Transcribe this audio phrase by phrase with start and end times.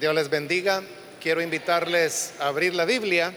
[0.00, 0.82] Dios les bendiga.
[1.22, 3.32] Quiero invitarles a abrir la Biblia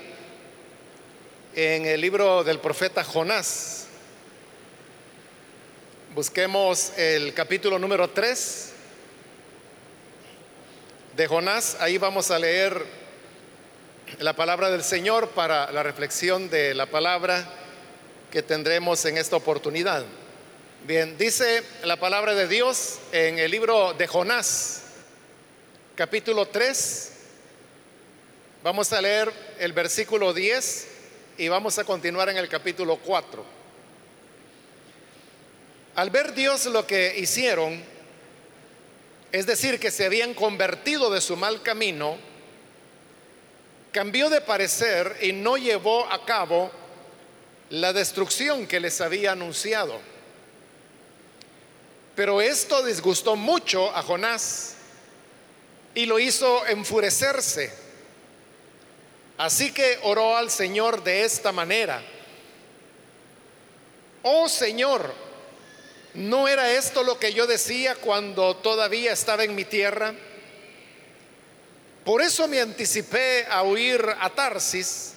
[1.54, 3.86] en el libro del profeta Jonás.
[6.16, 8.72] Busquemos el capítulo número 3
[11.16, 11.78] de Jonás.
[11.80, 12.84] Ahí vamos a leer
[14.18, 17.48] la palabra del Señor para la reflexión de la palabra
[18.32, 20.04] que tendremos en esta oportunidad.
[20.88, 24.77] Bien, dice la palabra de Dios en el libro de Jonás,
[25.98, 27.12] capítulo 3.
[28.64, 30.88] Vamos a leer el versículo 10
[31.40, 33.44] y vamos a continuar en el capítulo 4.
[35.96, 37.84] Al ver Dios lo que hicieron,
[39.32, 42.18] es decir, que se habían convertido de su mal camino,
[43.92, 46.70] cambió de parecer y no llevó a cabo
[47.72, 50.00] la destrucción que les había anunciado.
[52.16, 54.77] Pero esto disgustó mucho a Jonás
[55.98, 57.72] y lo hizo enfurecerse.
[59.40, 62.04] Así que oró al Señor de esta manera.
[64.22, 65.12] Oh Señor,
[66.14, 70.14] ¿no era esto lo que yo decía cuando todavía estaba en mi tierra?
[72.06, 75.16] Por eso me anticipé a huir a Tarsis,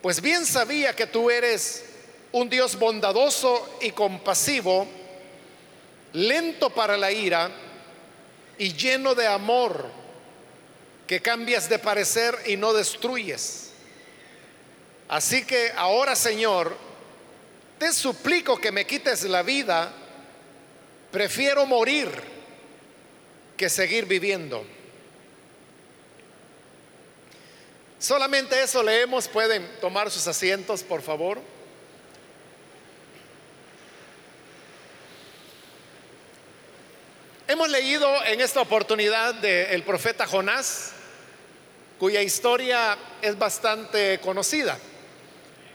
[0.00, 1.84] pues bien sabía que tú eres
[2.32, 4.88] un Dios bondadoso y compasivo
[6.14, 7.67] lento para la ira
[8.58, 9.86] y lleno de amor,
[11.06, 13.70] que cambias de parecer y no destruyes.
[15.08, 16.76] Así que ahora, Señor,
[17.78, 19.92] te suplico que me quites la vida,
[21.10, 22.10] prefiero morir
[23.56, 24.64] que seguir viviendo.
[27.98, 31.40] Solamente eso leemos, pueden tomar sus asientos, por favor.
[37.50, 40.90] Hemos leído en esta oportunidad del profeta Jonás,
[41.98, 44.76] cuya historia es bastante conocida.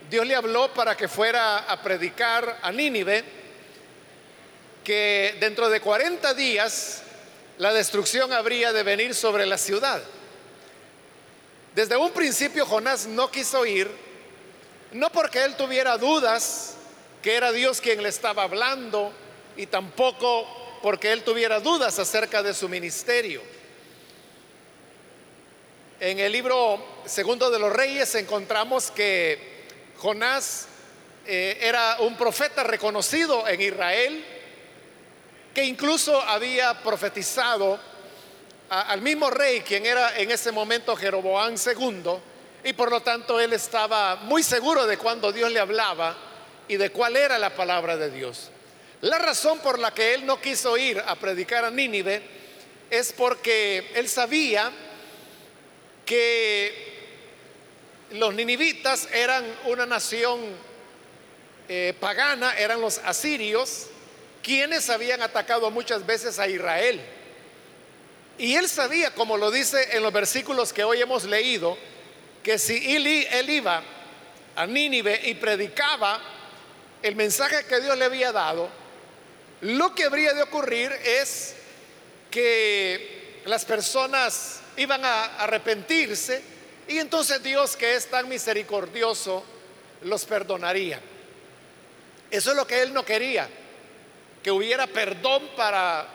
[0.08, 3.23] Dios le habló para que fuera a predicar a Nínive
[4.83, 7.02] que dentro de 40 días
[7.58, 10.04] la destrucción habría de venir sobre la ciudad.
[11.73, 13.89] Desde un principio Jonás no quiso ir,
[14.92, 16.76] no porque él tuviera dudas
[17.23, 19.12] que era Dios quien le estaba hablando
[19.58, 23.42] y tampoco porque él tuviera dudas acerca de su ministerio.
[25.98, 29.64] En el libro segundo de los reyes encontramos que
[29.95, 30.67] Jonás
[31.26, 34.26] eh, era un profeta reconocido en Israel,
[35.55, 37.80] que incluso había profetizado
[38.67, 42.11] al mismo rey, quien era en ese momento Jeroboán II,
[42.65, 46.17] y por lo tanto él estaba muy seguro de cuando Dios le hablaba
[46.67, 48.50] y de cuál era la palabra de Dios.
[49.03, 52.21] La razón por la que él no quiso ir a predicar a Nínive
[52.89, 54.71] es porque él sabía
[56.05, 56.93] que
[58.11, 60.39] los ninivitas eran una nación
[61.67, 63.87] eh, pagana, eran los asirios,
[64.41, 67.02] quienes habían atacado muchas veces a Israel.
[68.37, 71.77] Y él sabía, como lo dice en los versículos que hoy hemos leído,
[72.41, 73.83] que si él iba
[74.55, 76.21] a Nínive y predicaba
[77.02, 78.83] el mensaje que Dios le había dado,
[79.64, 81.56] lo que habría de ocurrir es
[82.30, 86.42] que las personas iban a arrepentirse
[86.88, 89.44] y entonces Dios que es tan misericordioso
[90.02, 91.00] los perdonaría.
[92.30, 93.48] Eso es lo que él no quería,
[94.44, 96.08] que hubiera perdón para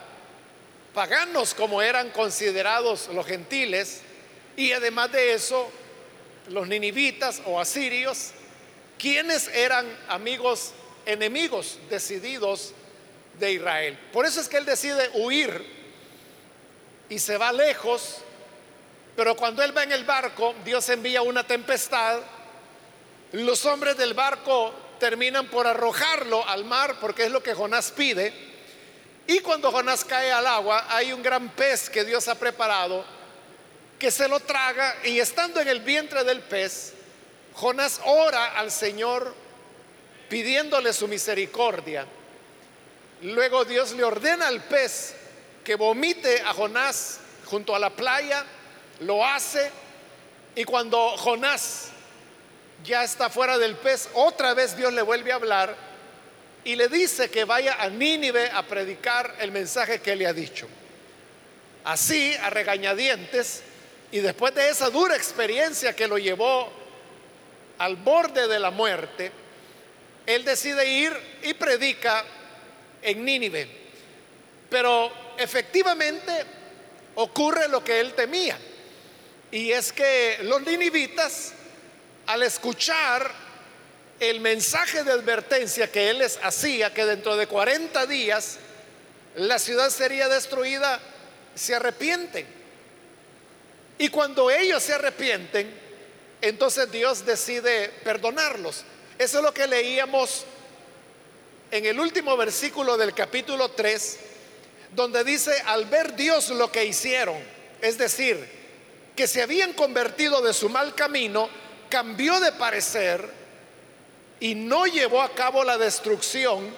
[0.93, 4.03] paganos como eran considerados los gentiles
[4.57, 5.71] y además de eso
[6.49, 8.33] los ninivitas o asirios,
[8.99, 10.73] quienes eran amigos
[11.07, 12.75] enemigos decididos
[13.38, 13.99] de Israel.
[14.12, 15.65] Por eso es que él decide huir
[17.09, 18.19] y se va lejos,
[19.16, 22.21] pero cuando él va en el barco, Dios envía una tempestad,
[23.32, 28.32] los hombres del barco terminan por arrojarlo al mar, porque es lo que Jonás pide,
[29.26, 33.05] y cuando Jonás cae al agua, hay un gran pez que Dios ha preparado,
[33.99, 36.94] que se lo traga, y estando en el vientre del pez,
[37.55, 39.34] Jonás ora al Señor
[40.29, 42.06] pidiéndole su misericordia.
[43.23, 45.15] Luego Dios le ordena al pez
[45.65, 48.44] que vomite a Jonás junto a la playa,
[49.00, 49.70] lo hace
[50.55, 51.88] y cuando Jonás
[52.85, 55.75] ya está fuera del pez, otra vez Dios le vuelve a hablar
[56.65, 60.69] y le dice que vaya a Nínive a predicar el mensaje que le ha dicho.
[61.85, 63.62] Así, a regañadientes,
[64.11, 66.70] y después de esa dura experiencia que lo llevó
[67.79, 69.32] al borde de la muerte,
[70.26, 72.25] él decide ir y predica
[73.03, 73.69] en Nínive.
[74.71, 76.33] Pero efectivamente
[77.15, 78.59] ocurre lo que él temía.
[79.50, 81.53] Y es que los ninivitas,
[82.27, 83.33] al escuchar
[84.21, 88.59] el mensaje de advertencia que él les hacía, que dentro de 40 días
[89.37, 91.01] la ciudad sería destruida,
[91.55, 92.47] se arrepienten.
[93.99, 95.73] Y cuando ellos se arrepienten,
[96.41, 98.85] entonces Dios decide perdonarlos.
[99.19, 100.44] Eso es lo que leíamos
[101.70, 104.19] en el último versículo del capítulo 3,
[104.94, 107.37] donde dice, al ver Dios lo que hicieron,
[107.81, 108.59] es decir,
[109.15, 111.50] que se habían convertido de su mal camino,
[111.91, 113.29] cambió de parecer
[114.41, 116.75] y no llevó a cabo la destrucción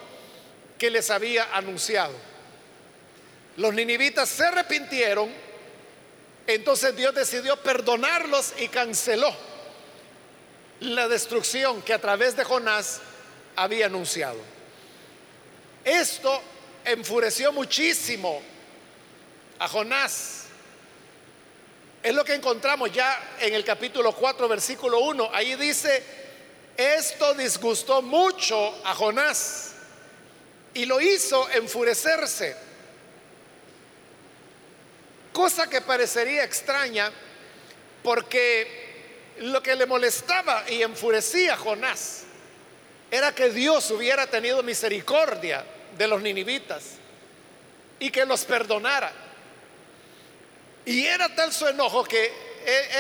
[0.78, 2.14] que les había anunciado.
[3.56, 5.31] Los ninivitas se arrepintieron,
[6.46, 9.32] entonces Dios decidió perdonarlos y canceló
[10.81, 13.00] la destrucción que a través de Jonás
[13.54, 14.38] había anunciado.
[15.84, 16.42] Esto
[16.84, 18.42] enfureció muchísimo
[19.58, 20.44] a Jonás.
[22.02, 25.30] Es lo que encontramos ya en el capítulo 4, versículo 1.
[25.32, 26.02] Ahí dice,
[26.76, 29.72] esto disgustó mucho a Jonás
[30.74, 32.56] y lo hizo enfurecerse.
[35.32, 37.10] Cosa que parecería extraña
[38.02, 38.90] porque
[39.40, 42.24] lo que le molestaba y enfurecía a Jonás
[43.10, 45.64] era que Dios hubiera tenido misericordia
[45.96, 46.82] de los ninivitas
[47.98, 49.12] y que los perdonara.
[50.84, 52.32] Y era tal su enojo que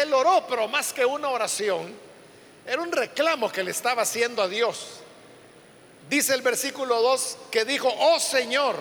[0.00, 1.94] él, oró, pero más que una oración,
[2.66, 5.00] era un reclamo que le estaba haciendo a Dios.
[6.08, 8.76] Dice el versículo 2 que dijo, oh Señor,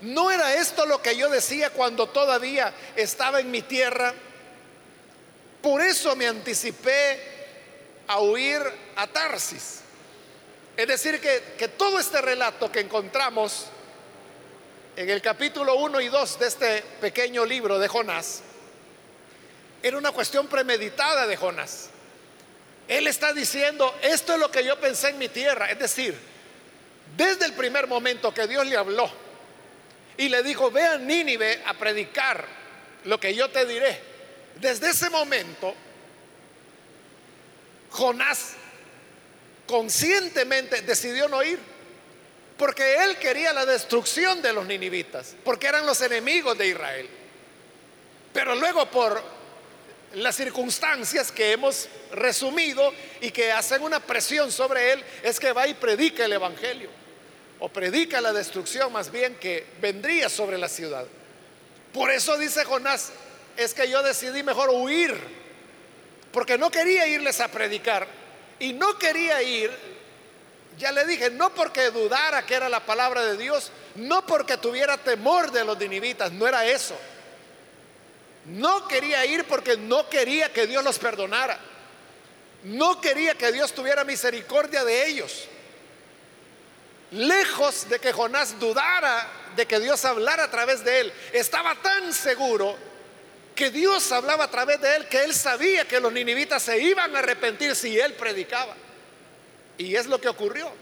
[0.00, 4.12] ¿no era esto lo que yo decía cuando todavía estaba en mi tierra?
[5.62, 7.20] Por eso me anticipé
[8.08, 8.62] a huir
[8.96, 9.80] a Tarsis.
[10.80, 13.66] Es decir, que, todo este relato que encontramos
[14.96, 18.40] en el capítulo 1 y 2 de este pequeño libro de Jonás,
[19.82, 21.90] era una cuestión premeditada de Jonás.
[22.88, 25.70] Él está diciendo, esto es lo que yo pensé en mi tierra.
[25.70, 26.16] Es decir,
[27.14, 29.10] desde el primer momento que Dios le habló
[30.16, 32.42] y le dijo, ve a Nínive a predicar
[33.04, 34.00] lo que yo te diré.
[34.56, 35.74] Desde ese momento,
[37.90, 38.54] Jonás
[39.70, 41.58] conscientemente decidió no ir.
[42.58, 47.08] Porque él quería la destrucción de los ninivitas, porque eran los enemigos de Israel.
[48.34, 49.22] Pero luego por
[50.14, 55.68] las circunstancias que hemos resumido y que hacen una presión sobre él, es que va
[55.68, 56.90] y predica el Evangelio.
[57.60, 61.06] O predica la destrucción más bien que vendría sobre la ciudad.
[61.94, 63.12] Por eso dice Jonás,
[63.56, 65.16] es que yo decidí mejor huir,
[66.32, 68.06] porque no quería irles a predicar,
[68.60, 69.70] y no quería ir,
[70.78, 74.96] ya le dije, no porque dudara que era la palabra de Dios, no porque tuviera
[74.96, 76.96] temor de los dinivitas, no era eso.
[78.46, 81.58] No quería ir porque no quería que Dios los perdonara.
[82.64, 85.46] No quería que Dios tuviera misericordia de ellos.
[87.12, 92.12] Lejos de que Jonás dudara de que Dios hablara a través de él, estaba tan
[92.12, 92.76] seguro
[93.60, 97.14] que Dios hablaba a través de él, que él sabía que los ninivitas se iban
[97.14, 98.74] a arrepentir si él predicaba.
[99.76, 100.72] Y es lo que ocurrió.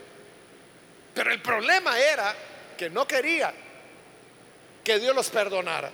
[1.13, 2.33] Pero el problema era
[2.77, 3.53] que no quería
[4.81, 5.91] que Dios los perdonara.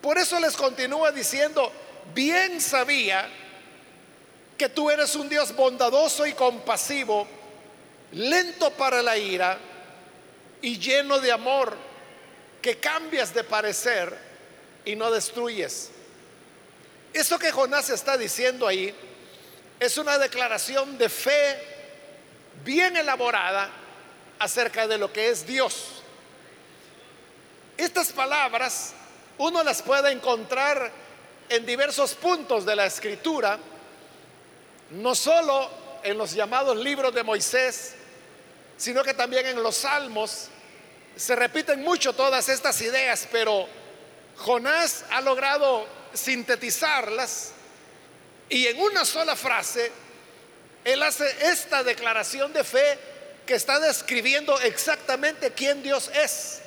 [0.00, 1.72] Por eso les continúa diciendo,
[2.14, 3.28] bien sabía
[4.56, 7.26] que tú eres un Dios bondadoso y compasivo,
[8.12, 9.58] lento para la ira
[10.62, 11.76] y lleno de amor,
[12.62, 14.16] que cambias de parecer
[14.84, 15.90] y no destruyes.
[17.18, 18.94] Eso que Jonás está diciendo ahí
[19.80, 21.60] es una declaración de fe
[22.64, 23.68] bien elaborada
[24.38, 26.00] acerca de lo que es Dios.
[27.76, 28.92] Estas palabras
[29.36, 30.92] uno las puede encontrar
[31.48, 33.58] en diversos puntos de la escritura,
[34.90, 35.68] no solo
[36.04, 37.94] en los llamados libros de Moisés,
[38.76, 40.50] sino que también en los salmos.
[41.16, 43.66] Se repiten mucho todas estas ideas, pero
[44.36, 47.52] Jonás ha logrado sintetizarlas
[48.48, 49.90] y en una sola frase,
[50.84, 52.98] él hace esta declaración de fe
[53.46, 56.60] que está describiendo exactamente quién Dios es.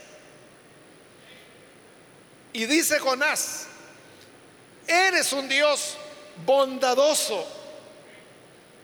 [2.54, 3.68] Y dice Jonás,
[4.88, 5.98] eres un Dios
[6.46, 7.48] bondadoso,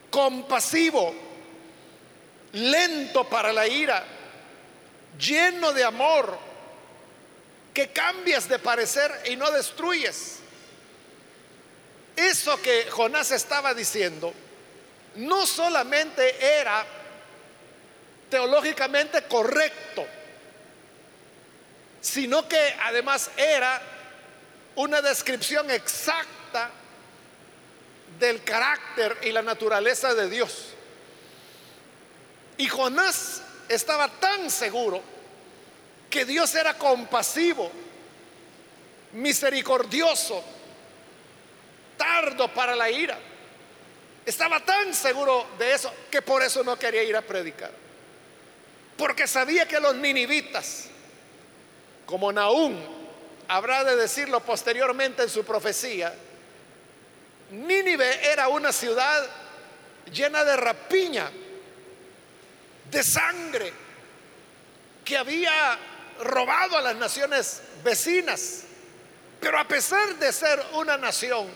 [0.10, 1.14] compasivo,
[2.54, 4.04] lento para la ira,
[5.20, 6.38] lleno de amor
[7.74, 10.40] que cambias de parecer y no destruyes.
[12.18, 14.34] Eso que Jonás estaba diciendo
[15.18, 16.84] no solamente era
[18.28, 20.04] teológicamente correcto,
[22.02, 23.80] sino que además era
[24.78, 26.72] una descripción exacta
[28.20, 30.74] del carácter y la naturaleza de Dios.
[32.58, 35.04] Y Jonás estaba tan seguro
[36.10, 37.72] que Dios era compasivo,
[39.14, 40.44] misericordioso,
[41.98, 43.18] tardo para la ira.
[44.26, 47.72] Estaba tan seguro de eso que por eso no quería ir a predicar.
[48.98, 50.86] Porque sabía que los ninivitas,
[52.06, 52.76] como Naúm
[53.48, 56.14] habrá de decirlo posteriormente en su profecía,
[57.52, 59.26] Nínive era una ciudad
[60.12, 61.32] llena de rapiña,
[62.92, 63.72] de sangre,
[65.06, 65.80] que había
[66.20, 68.64] robado a las naciones vecinas.
[69.40, 71.48] Pero a pesar de ser una nación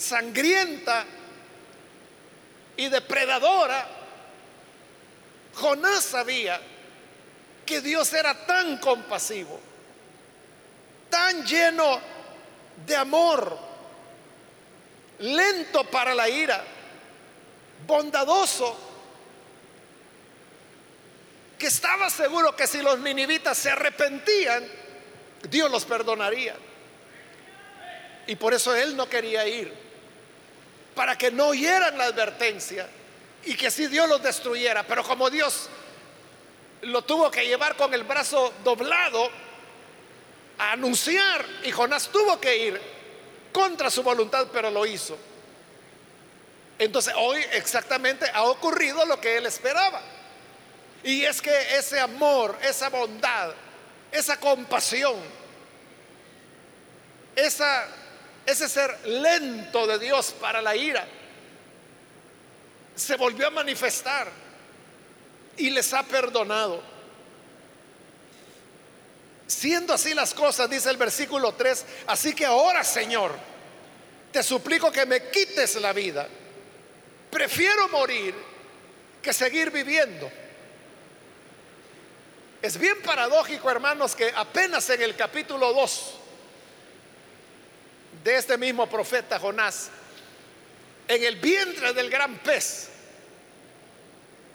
[0.00, 1.04] sangrienta
[2.76, 3.86] y depredadora,
[5.54, 6.60] Jonás sabía
[7.66, 9.60] que Dios era tan compasivo,
[11.10, 12.00] tan lleno
[12.86, 13.58] de amor,
[15.18, 16.64] lento para la ira,
[17.86, 18.78] bondadoso,
[21.58, 24.66] que estaba seguro que si los ninivitas se arrepentían,
[25.50, 26.56] Dios los perdonaría.
[28.26, 29.89] Y por eso él no quería ir,
[30.94, 32.88] para que no oyeran la advertencia
[33.44, 34.82] y que si Dios los destruyera.
[34.84, 35.68] Pero como Dios
[36.82, 39.30] lo tuvo que llevar con el brazo doblado
[40.58, 42.80] a anunciar y Jonás tuvo que ir
[43.52, 45.16] contra su voluntad, pero lo hizo.
[46.78, 50.00] Entonces hoy exactamente ha ocurrido lo que él esperaba.
[51.02, 53.52] Y es que ese amor, esa bondad,
[54.12, 55.16] esa compasión,
[57.36, 57.86] esa,
[58.50, 61.06] ese ser lento de Dios para la ira,
[62.94, 64.30] se volvió a manifestar
[65.56, 66.82] y les ha perdonado.
[69.46, 73.32] Siendo así las cosas, dice el versículo 3, así que ahora, Señor,
[74.30, 76.28] te suplico que me quites la vida.
[77.30, 78.34] Prefiero morir
[79.20, 80.30] que seguir viviendo.
[82.62, 86.19] Es bien paradójico, hermanos, que apenas en el capítulo 2
[88.22, 89.90] de este mismo profeta Jonás,
[91.08, 92.88] en el vientre del gran pez,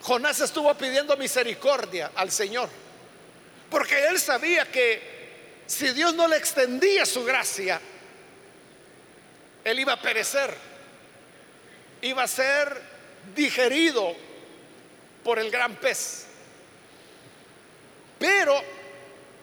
[0.01, 2.69] Jonás estuvo pidiendo misericordia al Señor,
[3.69, 5.15] porque él sabía que
[5.65, 7.81] si Dios no le extendía su gracia,
[9.63, 10.55] él iba a perecer,
[12.01, 12.81] iba a ser
[13.36, 14.15] digerido
[15.24, 16.25] por el gran pez.
[18.19, 18.62] Pero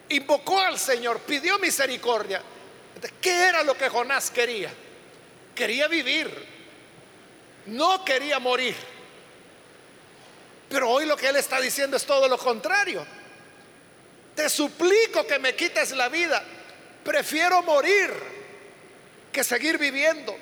[0.09, 2.41] invocó al Señor, pidió misericordia.
[3.21, 4.71] ¿Qué era lo que Jonás quería?
[5.55, 6.29] Quería vivir,
[7.67, 8.75] no quería morir.
[10.69, 13.05] Pero hoy lo que él está diciendo es todo lo contrario.
[14.35, 16.43] Te suplico que me quites la vida.
[17.03, 18.11] Prefiero morir
[19.31, 20.35] que seguir viviendo.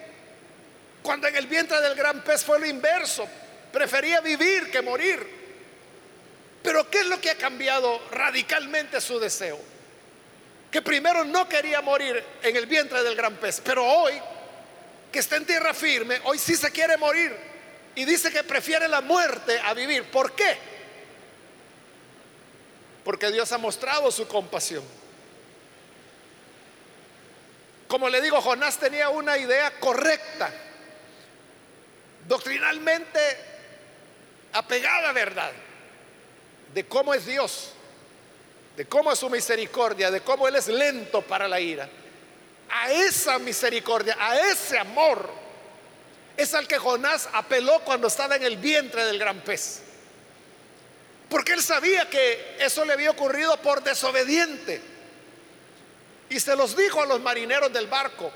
[1.02, 3.28] Cuando en el vientre del gran pez fue lo inverso.
[3.74, 5.42] Prefería vivir que morir.
[6.64, 9.60] Pero ¿qué es lo que ha cambiado radicalmente su deseo?
[10.72, 14.14] Que primero no quería morir en el vientre del gran pez, pero hoy,
[15.12, 17.36] que está en tierra firme, hoy sí se quiere morir.
[17.94, 20.10] Y dice que prefiere la muerte a vivir.
[20.10, 20.58] ¿Por qué?
[23.04, 24.84] Porque Dios ha mostrado su compasión.
[27.90, 30.50] Como le digo, Jonás tenía una idea correcta,
[32.26, 33.20] doctrinalmente
[34.54, 35.52] apegada a verdad
[36.74, 37.74] de cómo es Dios,
[38.76, 41.90] de cómo es su misericordia, de cómo Él es lento para la ira.
[42.70, 45.30] A esa misericordia, a ese amor,
[46.38, 49.82] es al que Jonás apeló cuando estaba en el vientre del gran pez.
[51.30, 54.82] Porque él sabía que eso le había ocurrido por desobediente.
[56.30, 58.32] Y se los dijo a los marineros del barco.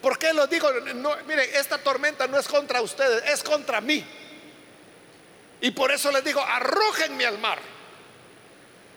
[0.00, 0.70] ¿Por qué los dijo?
[0.94, 4.04] No, miren, esta tormenta no es contra ustedes, es contra mí.
[5.60, 7.58] Y por eso les digo, arrójenme al mar.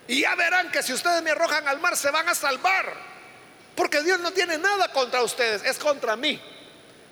[0.10, 2.92] Y ya verán que si ustedes me arrojan al mar se van a salvar.
[3.76, 6.42] Porque Dios no tiene nada contra ustedes, es contra mí.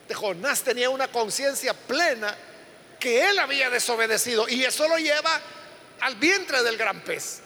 [0.07, 2.35] De Jonás tenía una conciencia plena
[2.99, 5.39] que él había desobedecido y eso lo lleva
[5.99, 7.41] al vientre del gran pez.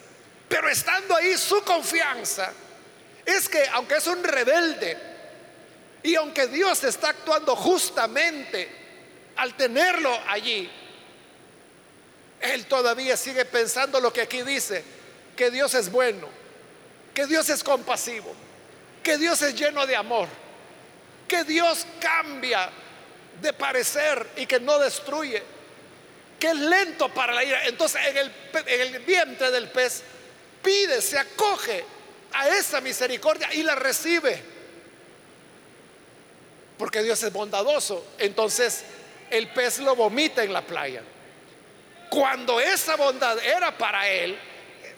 [0.47, 2.53] Pero estando ahí su confianza
[3.25, 4.97] es que aunque es un rebelde
[6.01, 8.69] y aunque Dios está actuando justamente
[9.35, 10.71] al tenerlo allí,
[12.39, 15.00] él todavía sigue pensando lo que aquí dice,
[15.41, 16.29] que Dios es bueno,
[17.15, 18.31] que Dios es compasivo,
[19.01, 20.27] que Dios es lleno de amor,
[21.27, 22.69] que Dios cambia
[23.41, 25.41] de parecer y que no destruye,
[26.39, 27.65] que es lento para la ira.
[27.65, 28.31] Entonces en el,
[28.67, 30.03] en el vientre del pez
[30.61, 31.85] pide, se acoge
[32.33, 34.39] a esa misericordia y la recibe.
[36.77, 38.09] Porque Dios es bondadoso.
[38.19, 38.83] Entonces
[39.31, 41.01] el pez lo vomita en la playa.
[42.11, 44.37] Cuando esa bondad era para él,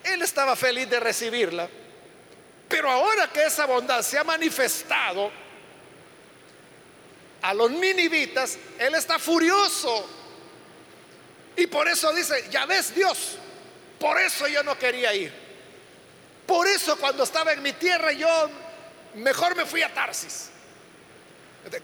[0.04, 1.70] él estaba feliz de recibirla.
[2.68, 5.32] Pero ahora que esa bondad se ha manifestado
[7.42, 10.08] a los ninivitas, él está furioso.
[11.56, 13.38] Y por eso dice, ya ves Dios,
[14.00, 15.32] por eso yo no quería ir.
[16.48, 18.50] Por eso cuando estaba en mi tierra yo
[19.16, 20.50] mejor me fui a Tarsis.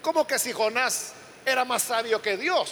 [0.02, 1.14] ¿Cómo que si Jonás
[1.46, 2.72] era más sabio que Dios?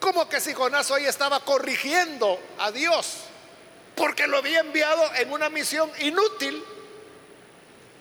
[0.00, 3.27] ¿Cómo que si Jonás hoy estaba corrigiendo a Dios?
[3.98, 6.62] Porque lo había enviado en una misión inútil.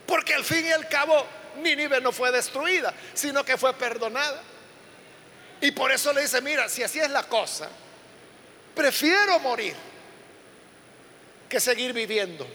[0.06, 1.26] Porque al fin y al cabo
[1.58, 4.42] Nínive no fue destruida, sino que fue perdonada.
[5.60, 7.68] Y por eso le dice, mira, si así es la cosa,
[8.76, 9.76] prefiero morir
[11.50, 12.48] que seguir viviendo.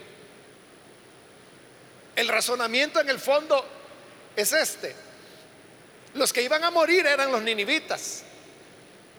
[2.14, 3.66] El razonamiento en el fondo
[4.36, 4.94] es este.
[6.14, 8.22] Los que iban a morir eran los ninivitas,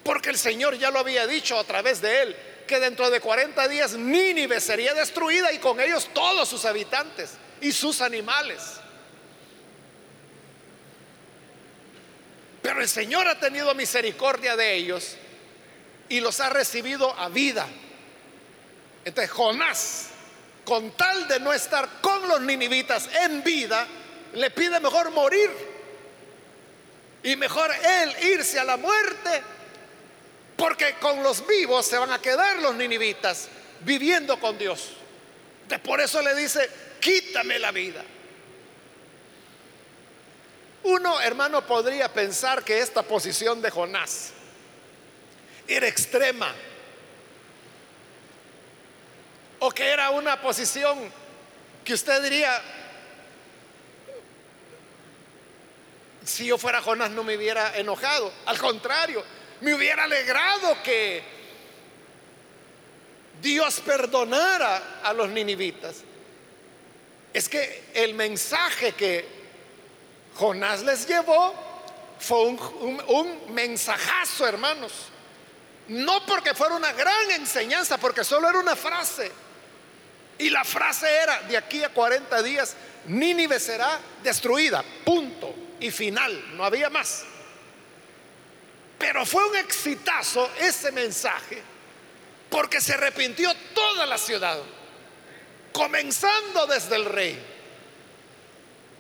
[0.03, 2.35] porque el Señor ya lo había dicho a través de él,
[2.67, 7.71] que dentro de 40 días Nínive sería destruida y con ellos todos sus habitantes y
[7.71, 8.61] sus animales.
[12.61, 15.17] Pero el Señor ha tenido misericordia de ellos
[16.09, 17.67] y los ha recibido a vida.
[19.03, 20.07] Entonces Jonás,
[20.63, 23.85] con tal de no estar con los ninivitas en vida,
[24.33, 25.51] le pide mejor morir
[27.23, 29.41] y mejor él irse a la muerte,
[30.63, 33.49] porque con los vivos se van a quedar los ninivitas
[33.81, 34.91] viviendo con Dios.
[35.63, 36.69] Entonces por eso le dice,
[37.01, 38.01] quítame la vida.
[40.83, 44.31] Uno, hermano, podría pensar que esta posición de Jonás
[45.67, 46.55] era extrema
[49.59, 51.11] o que era una posición
[51.83, 52.61] que usted diría,
[56.23, 59.25] si yo fuera Jonás no me hubiera enojado, al contrario,
[59.63, 61.23] me hubiera alegrado que
[63.41, 66.03] Dios perdonara a los ninivitas.
[67.33, 69.25] Es que el mensaje que
[70.35, 71.53] Jonás les llevó
[72.19, 74.91] fue un, mensajazo, hermanos.
[75.87, 79.31] No porque fuera una gran enseñanza, porque solo era una frase.
[80.39, 86.55] Y la frase era, de aquí a 40 días, Nínive será destruida, punto y final,
[86.57, 87.25] no había más.
[89.03, 91.61] Pero fue un exitazo ese mensaje,
[92.49, 94.57] porque se arrepintió toda la ciudad,
[95.73, 97.37] comenzando desde el rey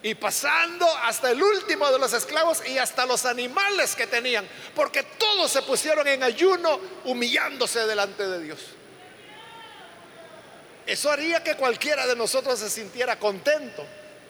[0.01, 5.03] y pasando hasta el último de los esclavos y hasta los animales que tenían, porque
[5.03, 8.59] todos se pusieron en ayuno humillándose delante de Dios.
[10.85, 13.85] Eso haría que cualquiera de nosotros se sintiera contento.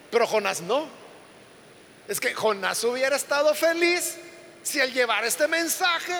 [0.08, 0.86] Pero Jonás no.
[2.06, 4.18] Es que Jonás hubiera estado feliz
[4.64, 6.14] si al llevar este mensaje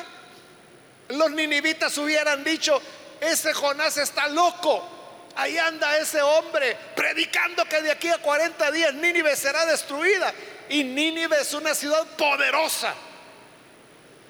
[1.09, 2.81] los ninivitas hubieran dicho,
[3.21, 4.91] ese Jonás está loco.
[5.37, 10.33] Ahí anda ese hombre predicando que de aquí a 40 días Nínive será destruida.
[10.69, 12.95] Y Nínive es una ciudad poderosa.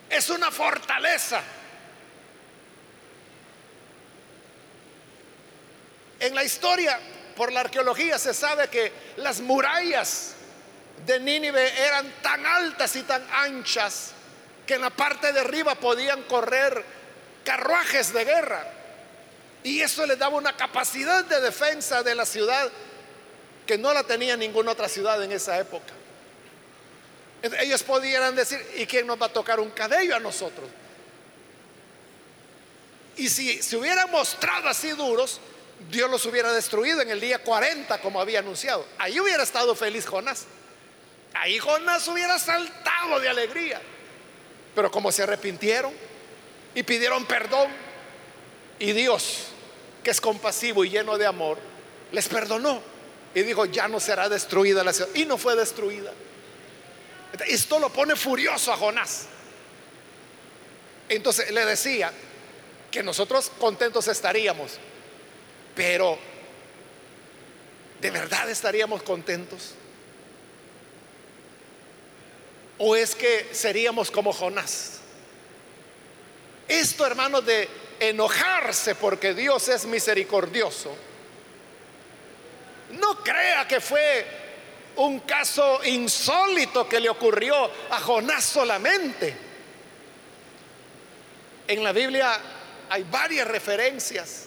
[0.08, 1.42] Es una fortaleza.
[6.20, 6.98] En la historia,
[7.36, 10.34] por la arqueología, se sabe que las murallas
[11.06, 14.12] de Nínive eran tan altas y tan anchas
[14.66, 16.84] que en la parte de arriba podían correr
[17.44, 18.66] carruajes de guerra.
[19.62, 22.70] Y eso le daba una capacidad de defensa de la ciudad
[23.66, 25.92] que no la tenía ninguna otra ciudad en esa época.
[27.42, 30.68] Ellos podían decir, ¿y quién nos va a tocar un cabello a nosotros?
[33.16, 35.40] Y si se hubieran mostrado así duros,
[35.90, 38.86] Dios los hubiera destruido en el día 40 como había anunciado.
[38.98, 40.46] Ahí hubiera estado feliz Jonás.
[41.34, 43.80] Ahí Jonás hubiera saltado de alegría.
[44.74, 45.92] Pero como se arrepintieron
[46.74, 47.68] y pidieron perdón,
[48.78, 49.46] y Dios,
[50.02, 51.58] que es compasivo y lleno de amor,
[52.12, 52.80] les perdonó
[53.34, 55.10] y dijo, ya no será destruida la ciudad.
[55.14, 56.12] Y no fue destruida.
[57.46, 59.26] Esto lo pone furioso a Jonás.
[61.08, 62.12] Entonces le decía
[62.90, 64.78] que nosotros contentos estaríamos
[65.74, 66.18] pero,
[68.00, 69.74] ¿de verdad estaríamos contentos?
[72.78, 75.00] ¿O es que seríamos como Jonás?
[76.66, 77.68] Esto, hermanos, de
[78.00, 80.94] enojarse porque Dios es misericordioso,
[82.90, 84.26] no crea que fue
[84.96, 89.36] un caso insólito que le ocurrió a Jonás solamente.
[91.66, 92.38] En la Biblia
[92.90, 94.46] hay varias referencias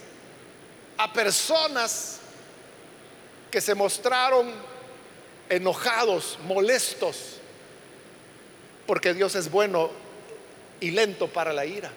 [0.97, 2.19] a personas
[3.51, 4.53] que se mostraron
[5.49, 7.36] enojados, molestos,
[8.87, 9.91] porque Dios es bueno
[10.79, 11.91] y lento para la ira.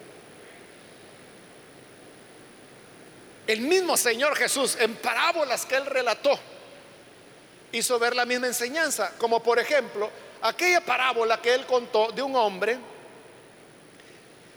[3.46, 6.38] El mismo Señor Jesús en parábolas que él relató
[7.72, 10.10] hizo ver la misma enseñanza, como por ejemplo
[10.42, 12.78] aquella parábola que él contó de un hombre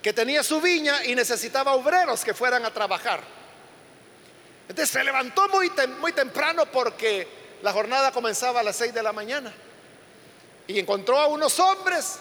[0.01, 3.21] que tenía su viña y necesitaba obreros que fueran a trabajar.
[4.67, 7.27] Entonces se levantó muy, temprano porque
[7.61, 9.53] la jornada comenzaba a las 6 de la mañana
[10.67, 12.19] y encontró a unos hombres,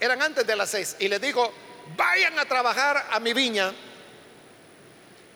[0.00, 1.52] eran antes de las 6, y les dijo,
[1.96, 3.72] vayan a trabajar a mi viña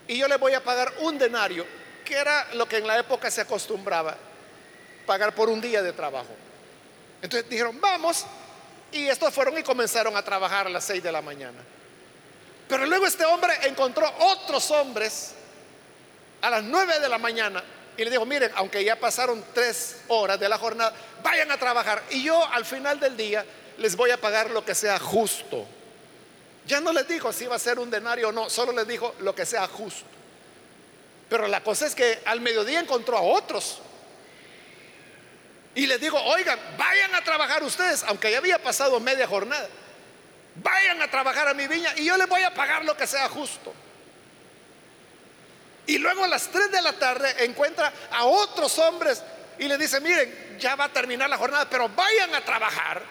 [0.07, 1.67] y yo les voy a pagar un denario,
[2.05, 4.17] que era lo que en la época se acostumbraba,
[5.07, 6.35] pagar por un día de trabajo.
[7.21, 8.27] Entonces dijeron, vamos,
[8.91, 11.59] y estos fueron y comenzaron a trabajar a las 6 de la mañana.
[12.69, 15.35] Pero luego este hombre encontró otros hombres
[16.41, 17.63] a las 9 de la mañana
[17.97, 22.03] y le dijo, miren, aunque ya pasaron tres horas de la jornada, vayan a trabajar
[22.11, 23.45] y yo al final del día
[23.79, 25.67] les voy a pagar lo que sea justo.
[26.67, 29.15] Ya no les dijo si iba a ser un denario o no, solo les dijo
[29.21, 30.07] lo que sea justo.
[31.29, 33.81] Pero la cosa es que al mediodía encontró a otros.
[35.75, 39.69] Y les digo, oigan, vayan a trabajar ustedes, aunque ya había pasado media jornada.
[40.57, 43.29] Vayan a trabajar a mi viña y yo les voy a pagar lo que sea
[43.29, 43.73] justo.
[45.87, 49.23] Y luego a las 3 de la tarde encuentra a otros hombres
[49.59, 53.03] y le dice, miren, ya va a terminar la jornada, pero vayan a trabajar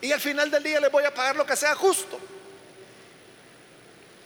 [0.00, 2.18] y al final del día les voy a pagar lo que sea justo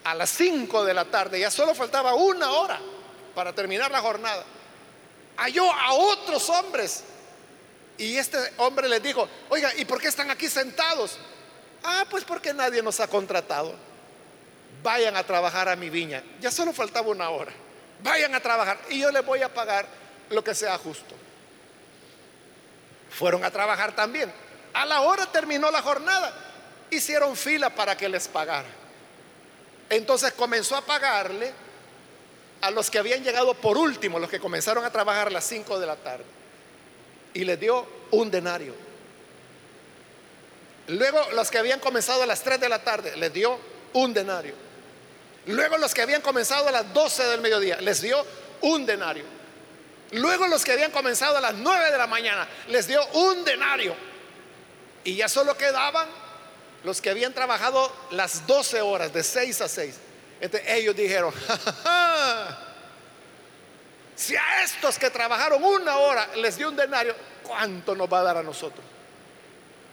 [0.04, 2.80] a las 5 de la tarde, ya solo faltaba una hora
[3.34, 4.44] para terminar la jornada,
[5.36, 7.04] halló a otros hombres.
[7.98, 11.18] Y este hombre les dijo, oiga, ¿y por qué están aquí sentados?
[11.82, 13.74] Ah, pues porque nadie nos ha contratado.
[14.82, 16.22] Vayan a trabajar a mi viña.
[16.40, 17.52] Ya solo faltaba una hora.
[18.02, 19.86] Vayan a trabajar y yo les voy a pagar
[20.30, 21.14] lo que sea justo.
[23.10, 24.32] Fueron a trabajar también.
[24.72, 26.32] A la hora terminó la jornada.
[26.90, 28.68] Hicieron fila para que les pagara.
[29.88, 31.52] Entonces comenzó a pagarle
[32.60, 35.80] a los que habían llegado por último, los que comenzaron a trabajar a las 5
[35.80, 36.24] de la tarde.
[37.34, 38.74] Y les dio un denario.
[40.88, 43.58] Luego los que habían comenzado a las 3 de la tarde, les dio
[43.92, 44.69] un denario.
[45.46, 48.24] Luego los que habían comenzado a las 12 del mediodía, les dio
[48.62, 49.24] un denario.
[50.12, 53.94] Luego los que habían comenzado a las 9 de la mañana, les dio un denario.
[55.04, 56.08] Y ya solo quedaban
[56.84, 59.94] los que habían trabajado las 12 horas, de 6 a 6,
[60.66, 61.32] ellos dijeron,
[64.16, 68.22] si a estos que trabajaron una hora les dio un denario, ¿cuánto nos va a
[68.22, 68.84] dar a nosotros?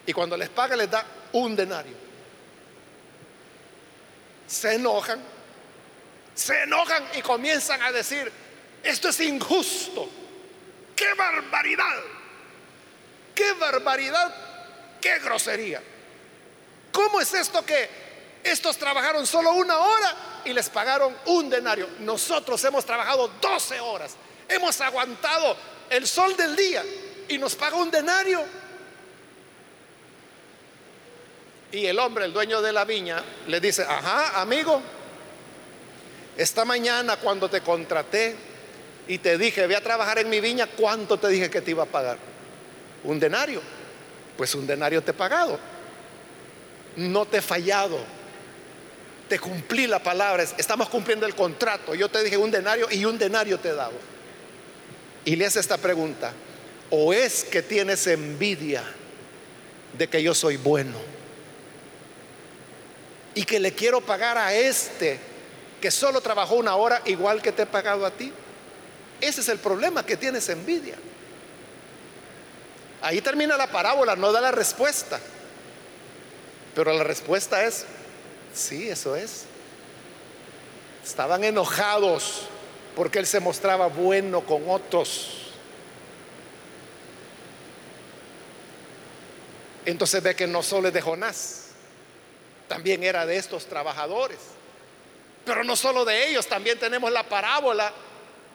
[0.06, 2.08] Y cuando les paga les da un denario.
[4.48, 5.22] Se enojan,
[6.38, 8.32] se enojan y comienzan a decir,
[8.84, 10.08] esto es injusto,
[10.96, 12.00] qué barbaridad,
[13.34, 14.36] qué barbaridad,
[15.02, 15.82] qué grosería.
[16.92, 17.90] ¿Cómo es esto que
[18.44, 21.90] estos trabajaron solo una hora y les pagaron un denario?
[22.02, 24.16] Nosotros hemos trabajado 12 horas,
[24.48, 25.58] hemos aguantado
[25.90, 26.84] el sol del día
[27.30, 28.46] y nos paga un denario.
[31.72, 34.82] Y el hombre, el dueño de la viña, le dice, ajá, amigo,
[36.38, 38.36] esta mañana cuando te contraté
[39.08, 41.84] y te dije, voy a trabajar en mi viña, ¿cuánto te dije que te iba
[41.84, 42.18] a pagar?
[43.04, 43.62] Un denario.
[44.38, 45.60] Pues un denario te he pagado
[46.98, 48.00] no te he fallado.
[49.30, 51.94] Te cumplí la palabra, estamos cumpliendo el contrato.
[51.96, 53.98] Yo te dije un denario y un denario te he dado.
[55.26, 56.34] Y le hace esta pregunta,
[56.90, 58.84] ¿o es que tienes envidia
[59.98, 60.98] de que yo soy bueno?
[63.36, 65.20] Y que le quiero pagar a este
[65.82, 68.32] que solo trabajó una hora igual que te he pagado a ti.
[69.22, 70.96] Ese es el problema, que tienes envidia.
[73.02, 75.20] Ahí termina la parábola, no da la respuesta.
[76.76, 77.86] Pero la respuesta es,
[78.54, 79.46] sí, eso es.
[81.04, 82.48] Estaban enojados
[82.96, 85.54] porque él se mostraba bueno con otros.
[89.86, 91.68] Entonces ve que no solo es de Jonás,
[92.68, 94.38] también era de estos trabajadores.
[95.48, 97.92] Pero no solo de ellos, también tenemos la parábola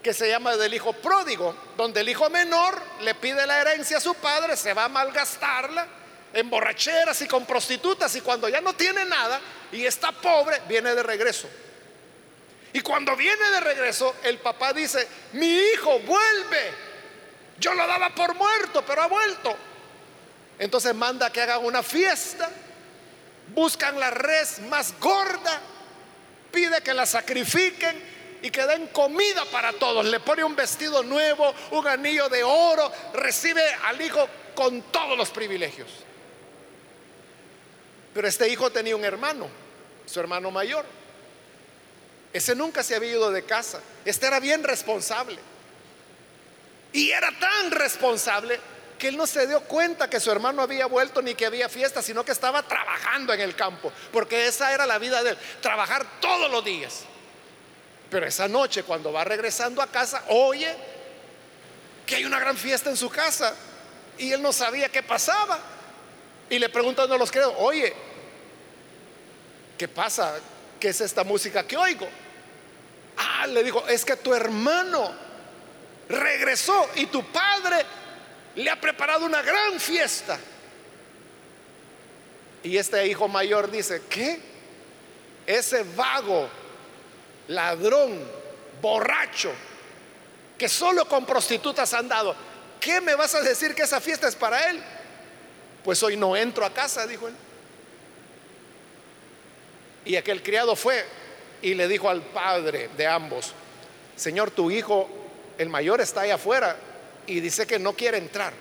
[0.03, 4.01] que se llama del hijo pródigo, donde el hijo menor le pide la herencia a
[4.01, 5.87] su padre, se va a malgastarla
[6.35, 9.41] en borracheras y con prostitutas y cuando ya no tiene nada
[9.73, 11.49] y está pobre, viene de regreso.
[12.75, 16.75] Y cuando viene de regreso, el papá dice, mi hijo vuelve.
[17.59, 19.57] Yo lo daba por muerto, pero ha vuelto.
[20.59, 22.51] Entonces manda que hagan una fiesta,
[23.55, 25.61] buscan la res más gorda,
[26.53, 27.97] pide que la sacrifiquen
[28.43, 30.05] y que den comida para todos.
[30.05, 35.31] Le pone un vestido nuevo, un anillo de oro, recibe al hijo con todos los
[35.31, 35.89] privilegios.
[38.15, 39.49] Pero este hijo tenía un hermano,
[40.07, 40.85] su hermano mayor.
[42.33, 43.81] Ese nunca se había ido de casa.
[44.05, 45.39] Este era bien responsable.
[46.93, 48.61] Y era tan responsable
[49.03, 52.01] que él no se dio cuenta que su hermano había vuelto ni que había fiesta,
[52.01, 56.07] sino que estaba trabajando en el campo, porque esa era la vida de él, trabajar
[56.21, 57.01] todos los días.
[58.09, 60.73] Pero esa noche, cuando va regresando a casa, oye
[62.07, 63.57] que hay una gran fiesta en su casa
[64.19, 65.59] y él no sabía qué pasaba.
[66.49, 67.93] Y le pregunta a los creo, oye,
[69.77, 70.37] ¿qué pasa?
[70.79, 72.07] ¿Qué es esta música que oigo?
[73.17, 75.13] Ah, le dijo, es que tu hermano
[76.09, 77.85] regresó y tu padre
[78.57, 80.39] le ha preparado una gran fiesta.
[82.63, 84.39] Y este hijo mayor dice, ¿qué?
[85.47, 86.49] Ese vago
[87.49, 88.21] ladrón,
[88.81, 89.53] borracho,
[90.57, 92.37] que solo con prostitutas han dado,
[92.81, 94.81] ¿qué me vas a decir que esa fiesta es para él?
[95.83, 97.35] Pues hoy no entro a casa, dijo él.
[100.05, 101.05] Y aquel criado fue
[101.63, 103.55] y le dijo al padre de ambos,
[104.15, 105.09] Señor, tu hijo,
[105.59, 106.77] el mayor, está ahí afuera
[107.27, 108.53] y dice que no quiere entrar.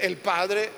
[0.00, 0.70] el padre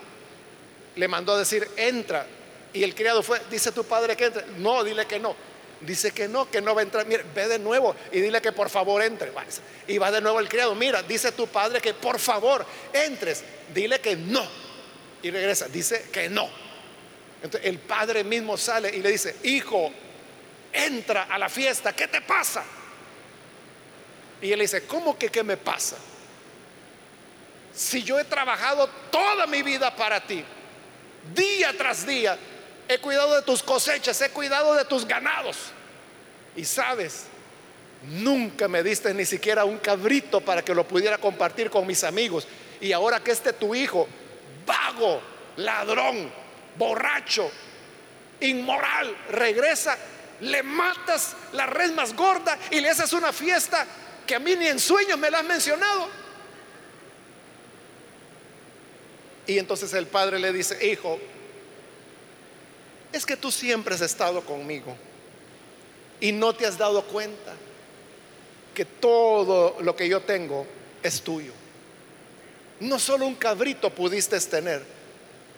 [0.97, 2.27] le mandó a decir, entra.
[2.73, 4.47] Y el criado fue, dice tu padre que entre.
[4.59, 5.35] No, dile que no.
[5.81, 7.07] Dice que no, que no va a entrar.
[7.07, 9.33] Mira, ve de nuevo y dile que por favor entre.
[9.87, 10.75] Y va de nuevo el criado.
[10.75, 13.43] Mira, dice tu padre que por favor entres.
[13.75, 14.47] Dile que no.
[15.23, 15.69] Y regresa.
[15.69, 16.49] Dice que no.
[17.43, 19.91] Entonces el padre mismo sale y le dice, hijo,
[20.73, 21.95] entra a la fiesta.
[21.95, 22.63] ¿Qué te pasa?
[24.43, 25.97] Y él dice, ¿cómo que qué me pasa?
[27.75, 30.45] Si yo he trabajado toda mi vida para ti,
[31.35, 32.37] día tras día,
[32.89, 35.57] he cuidado de tus cosechas, he cuidado de tus ganados.
[36.57, 37.27] Y sabes,
[38.03, 42.47] nunca me diste ni siquiera un cabrito para que lo pudiera compartir con mis amigos.
[42.81, 44.09] Y ahora que este tu hijo,
[44.67, 45.21] vago,
[45.57, 46.33] ladrón,
[46.77, 47.51] borracho,
[48.41, 49.97] inmoral, regresa,
[50.41, 53.87] le matas la red más gorda y le haces una fiesta
[54.27, 56.09] que a mí ni en sueños me la has mencionado.
[59.51, 61.19] Y entonces el padre le dice, hijo,
[63.13, 64.97] es que tú siempre has estado conmigo
[66.21, 67.55] y no te has dado cuenta
[68.73, 70.65] que todo lo que yo tengo
[71.03, 71.51] es tuyo.
[72.79, 74.85] No solo un cabrito pudiste tener,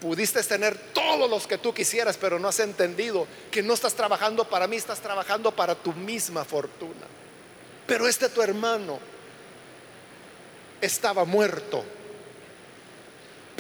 [0.00, 4.48] pudiste tener todos los que tú quisieras, pero no has entendido que no estás trabajando
[4.48, 7.07] para mí, estás trabajando para tu misma fortuna.
[7.87, 8.98] Pero este tu hermano
[10.81, 11.85] estaba muerto,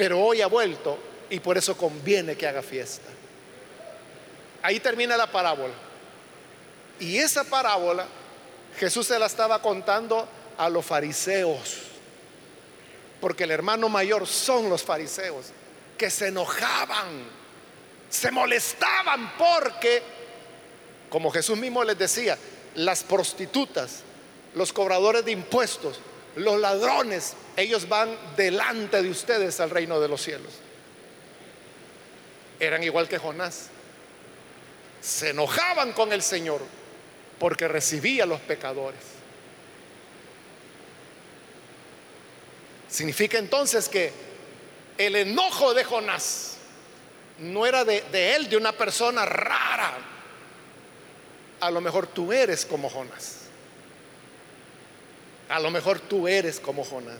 [0.02, 0.98] pero hoy ha vuelto
[1.30, 3.06] y por eso conviene que haga fiesta.
[4.60, 5.74] Ahí termina la parábola.
[6.98, 8.08] Y esa parábola
[8.80, 11.82] Jesús se la estaba contando a los fariseos.
[13.20, 15.52] Porque el hermano mayor son los fariseos
[15.96, 17.22] que se enojaban,
[18.10, 20.02] se molestaban porque,
[21.10, 22.36] como Jesús mismo les decía,
[22.74, 24.00] las prostitutas,
[24.56, 26.00] los cobradores de impuestos,
[26.34, 30.52] los ladrones, ellos van delante de ustedes al reino de los cielos.
[32.58, 33.68] Eran igual que Jonás
[35.00, 36.62] se enojaban con el Señor
[37.38, 39.00] porque recibía a los pecadores.
[42.88, 44.12] Significa entonces que
[44.98, 46.56] el enojo de Jonás
[47.38, 48.02] no era de,
[48.36, 49.98] él, de una persona rara.
[51.60, 53.38] A lo mejor tú eres como Jonás.
[55.48, 57.18] A lo mejor tú eres como Jonás.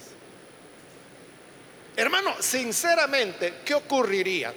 [1.97, 4.53] Hermano, sinceramente, ¿qué ocurriría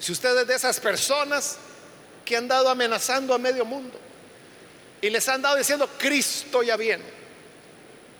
[0.00, 1.58] si usted es de esas personas
[2.24, 4.00] que han dado amenazando a medio mundo
[5.02, 7.04] y les han dado diciendo, Cristo ya viene.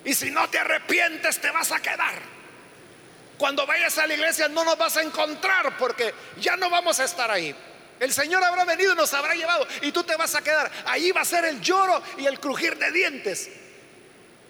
[0.04, 2.20] Y si no te arrepientes te vas a quedar.
[3.38, 7.04] Cuando vayas a la iglesia no nos vas a encontrar porque ya no vamos a
[7.04, 7.54] estar ahí.
[7.98, 10.70] El Señor habrá venido y nos habrá llevado y tú te vas a quedar.
[10.84, 13.48] Ahí va a ser el lloro y el crujir de dientes.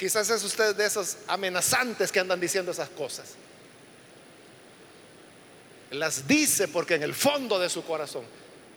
[0.01, 3.37] Quizás es usted de esos amenazantes que andan diciendo esas cosas
[5.91, 8.23] las dice porque en el fondo de su corazón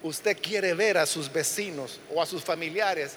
[0.02, 3.14] usted quiere ver a sus vecinos o a sus familiares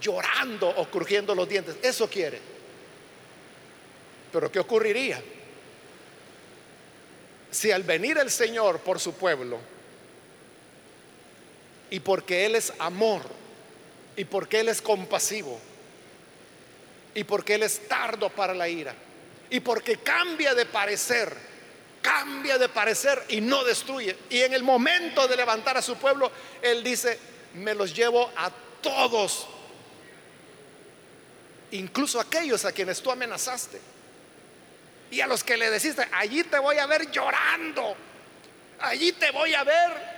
[0.00, 1.76] llorando o crujiendo los dientes.
[1.82, 2.38] Eso quiere.
[4.32, 5.22] Pero ¿qué ocurriría?
[7.50, 9.58] Si al venir el Señor por su pueblo,
[11.90, 13.22] y porque Él es amor,
[14.16, 15.60] y porque Él es compasivo,
[17.14, 18.94] y porque Él es tardo para la ira,
[19.50, 21.34] y porque cambia de parecer,
[22.02, 24.16] cambia de parecer y no destruye.
[24.28, 27.18] Y en el momento de levantar a su pueblo, Él dice,
[27.54, 28.50] me los llevo a
[28.82, 29.46] todos,
[31.70, 33.80] incluso aquellos a quienes tú amenazaste.
[35.10, 37.94] Y a los que le deciste, allí te voy a ver llorando,
[38.80, 40.14] allí te voy a ver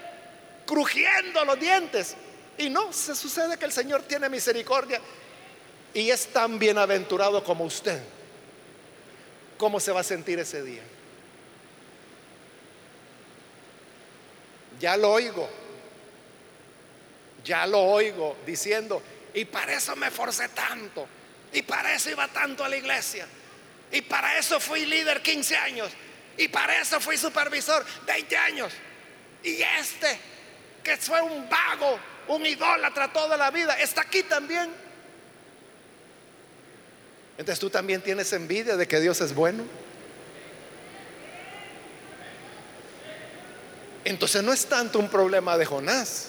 [0.64, 2.16] crujiendo los dientes.
[2.56, 5.00] Y no, se sucede que el Señor tiene misericordia
[5.96, 8.02] y es tan bienaventurado como usted.
[9.56, 10.82] ¿Cómo se va a sentir ese día?
[14.78, 15.48] Ya lo oigo,
[17.42, 21.08] ya lo oigo diciendo, y para eso me forcé tanto,
[21.50, 23.26] y para eso iba tanto a la iglesia,
[23.90, 25.90] y para eso fui líder 15 años,
[26.36, 28.70] y para eso fui supervisor 20 años,
[29.42, 30.18] y este,
[30.84, 34.85] que fue un vago, un idólatra toda la vida, está aquí también.
[37.38, 39.64] Entonces tú también tienes envidia de que Dios es bueno.
[44.04, 46.28] Entonces no es tanto un problema de Jonás.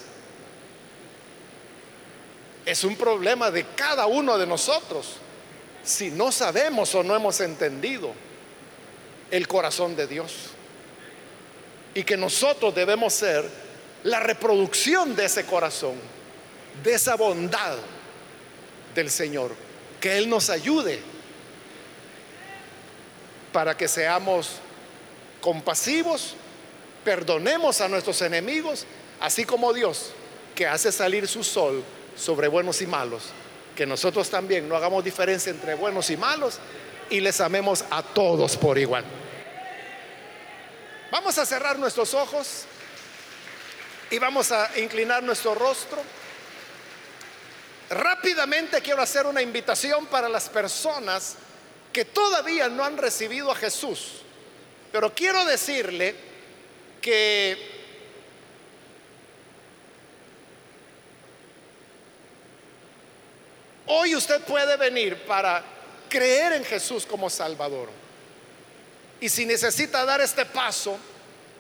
[2.66, 5.18] Es un problema de cada uno de nosotros.
[5.84, 8.14] Si no sabemos o no hemos entendido
[9.32, 10.34] el corazón de Dios.
[11.94, 13.48] Y que nosotros debemos ser
[14.04, 15.96] la reproducción de ese corazón,
[16.84, 17.78] de esa bondad
[18.94, 19.67] del Señor.
[20.00, 21.02] Que Él nos ayude
[23.52, 24.60] para que seamos
[25.42, 26.36] compasivos
[27.08, 28.86] perdonemos a nuestros enemigos,
[29.22, 30.12] así como Dios,
[30.54, 31.82] que hace salir su sol
[32.18, 33.24] sobre buenos y malos,
[33.78, 36.60] que nosotros también no hagamos diferencia entre buenos y malos
[37.10, 39.06] y les amemos a todos por igual.
[41.10, 42.66] Vamos a cerrar nuestros ojos
[44.12, 46.00] y vamos a inclinar nuestro rostro.
[47.90, 51.36] Rápidamente quiero hacer una invitación para las personas
[51.94, 54.22] que todavía no han recibido a Jesús,
[54.92, 56.14] pero quiero decirle
[57.02, 57.58] que
[63.86, 65.64] hoy usted puede venir para
[66.10, 67.90] creer en Jesús como Salvador.
[69.20, 70.98] Y si necesita dar este paso,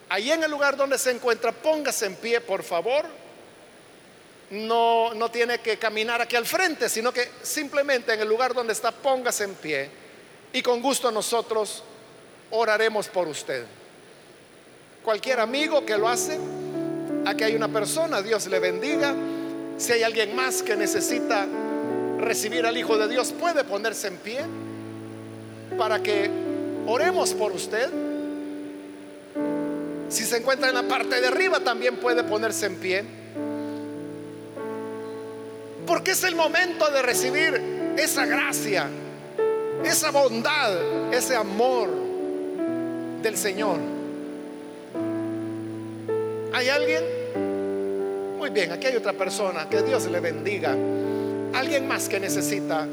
[0.09, 3.05] ahí en el lugar donde se encuentra, póngase en pie, por favor.
[4.51, 8.73] No, no tiene que caminar aquí al frente, sino que simplemente en el lugar donde
[8.73, 9.89] está, póngase en pie.
[10.53, 11.83] Y con gusto nosotros
[12.51, 13.65] oraremos por usted
[15.07, 16.37] cualquier amigo que lo hace.
[17.25, 19.15] Aquí hay una persona, Dios le bendiga.
[19.77, 21.47] Si hay alguien más que necesita
[22.17, 24.41] recibir al Hijo de Dios, puede ponerse en pie
[25.77, 26.29] para que
[26.87, 27.89] oremos por usted.
[30.09, 33.05] Si se encuentra en la parte de arriba, también puede ponerse en pie.
[35.87, 38.87] Porque es el momento de recibir esa gracia,
[39.85, 41.89] esa bondad, ese amor
[43.21, 43.79] del Señor.
[46.53, 47.03] ¿Hay alguien?
[48.37, 49.69] Muy bien, aquí hay otra persona.
[49.69, 50.75] Que Dios le bendiga.
[51.53, 52.85] Alguien más que necesita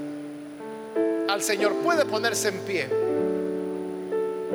[1.28, 2.88] al Señor puede ponerse en pie.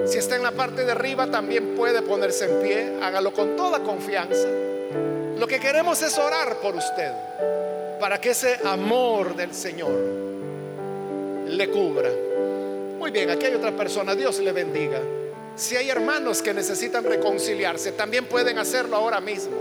[0.05, 2.93] Si está en la parte de arriba, también puede ponerse en pie.
[3.03, 4.47] Hágalo con toda confianza.
[5.37, 7.11] Lo que queremos es orar por usted
[7.99, 9.91] para que ese amor del Señor
[11.47, 12.09] le cubra.
[12.97, 14.15] Muy bien, aquí hay otra persona.
[14.15, 14.99] Dios le bendiga.
[15.55, 19.57] Si hay hermanos que necesitan reconciliarse, también pueden hacerlo ahora mismo.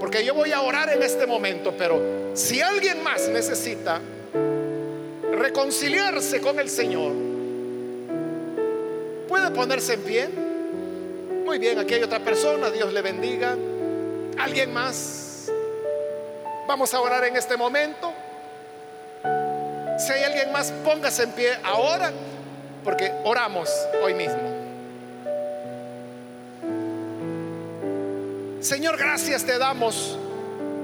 [0.00, 2.00] Porque yo voy a orar en este momento, pero
[2.34, 4.00] si alguien más necesita
[5.32, 7.12] reconciliarse con el Señor,
[9.28, 10.28] puede ponerse en pie.
[11.44, 13.56] Muy bien, aquí hay otra persona, Dios le bendiga.
[14.38, 15.19] ¿Alguien más?
[16.70, 18.12] Vamos a orar en este momento.
[19.98, 22.12] Si hay alguien más, póngase en pie ahora,
[22.84, 23.68] porque oramos
[24.00, 24.38] hoy mismo.
[28.60, 30.16] Señor, gracias te damos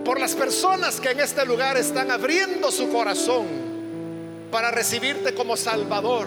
[0.04, 3.46] por las personas que en este lugar están abriendo su corazón
[4.50, 6.26] para recibirte como Salvador.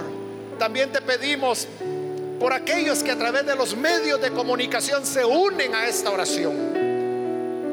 [0.57, 1.67] También te pedimos
[2.39, 6.88] por aquellos que a través de los medios de comunicación se unen a esta oración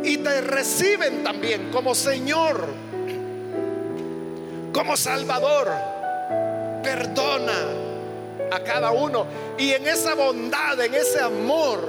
[0.06, 2.64] y te reciben también como Señor,
[4.72, 5.68] como Salvador.
[6.82, 7.66] Perdona
[8.52, 9.26] a cada uno
[9.58, 11.80] y en esa bondad, en ese amor,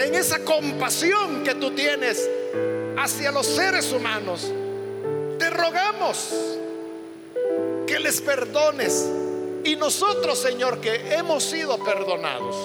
[0.00, 2.28] en esa compasión que tú tienes
[2.98, 4.52] hacia los seres humanos,
[5.38, 6.34] te rogamos
[7.86, 9.08] que les perdones.
[9.64, 12.56] Y nosotros, Señor, que hemos sido perdonados,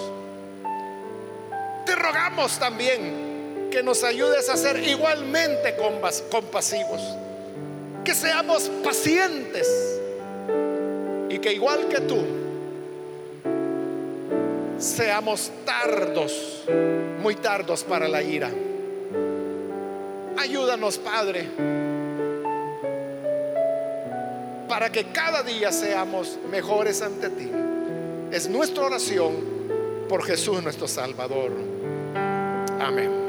[1.86, 3.26] te rogamos también
[3.72, 5.76] que nos ayudes a ser igualmente
[6.30, 7.01] compasivos,
[8.03, 9.68] que seamos pacientes
[11.30, 12.20] y que igual que tú,
[14.78, 16.63] seamos tardos,
[17.22, 18.49] muy tardos para la ira.
[20.38, 21.47] Ayúdanos, Padre
[24.68, 27.49] para que cada día seamos mejores ante ti.
[28.32, 29.34] Es nuestra oración
[30.07, 31.51] por Jesús nuestro Salvador.
[32.80, 33.26] Amén.